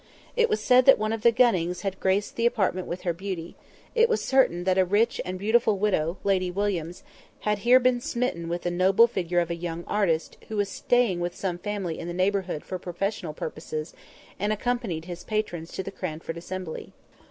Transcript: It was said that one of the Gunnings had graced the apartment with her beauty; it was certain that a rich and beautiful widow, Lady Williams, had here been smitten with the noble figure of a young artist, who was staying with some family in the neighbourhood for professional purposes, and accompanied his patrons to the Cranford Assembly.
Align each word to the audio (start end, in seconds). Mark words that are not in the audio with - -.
It 0.35 0.49
was 0.49 0.59
said 0.59 0.85
that 0.85 0.97
one 0.97 1.13
of 1.13 1.21
the 1.21 1.31
Gunnings 1.31 1.81
had 1.81 1.99
graced 1.99 2.35
the 2.35 2.47
apartment 2.47 2.87
with 2.87 3.01
her 3.01 3.13
beauty; 3.13 3.55
it 3.93 4.09
was 4.09 4.19
certain 4.25 4.63
that 4.63 4.79
a 4.79 4.83
rich 4.83 5.21
and 5.23 5.37
beautiful 5.37 5.77
widow, 5.77 6.17
Lady 6.23 6.49
Williams, 6.49 7.03
had 7.41 7.59
here 7.59 7.79
been 7.79 8.01
smitten 8.01 8.49
with 8.49 8.63
the 8.63 8.71
noble 8.71 9.05
figure 9.05 9.39
of 9.41 9.51
a 9.51 9.55
young 9.55 9.83
artist, 9.85 10.37
who 10.47 10.57
was 10.57 10.69
staying 10.69 11.19
with 11.19 11.35
some 11.35 11.59
family 11.59 11.99
in 11.99 12.07
the 12.07 12.15
neighbourhood 12.15 12.63
for 12.65 12.79
professional 12.79 13.35
purposes, 13.35 13.93
and 14.39 14.51
accompanied 14.51 15.05
his 15.05 15.23
patrons 15.23 15.71
to 15.73 15.83
the 15.83 15.91
Cranford 15.91 16.35
Assembly. 16.35 16.93